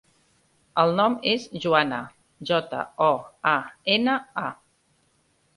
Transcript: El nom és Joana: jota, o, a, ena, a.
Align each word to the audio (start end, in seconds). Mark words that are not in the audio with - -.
El 0.83 0.93
nom 0.99 1.17
és 1.31 1.45
Joana: 1.65 1.99
jota, 2.53 2.81
o, 3.11 3.13
a, 3.53 3.55
ena, 3.99 4.17
a. 4.49 4.49